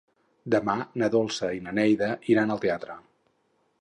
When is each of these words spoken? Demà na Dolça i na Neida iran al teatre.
Demà 0.53 0.75
na 1.01 1.09
Dolça 1.15 1.49
i 1.57 1.61
na 1.67 1.75
Neida 1.81 2.09
iran 2.35 2.55
al 2.55 2.63
teatre. 2.65 2.97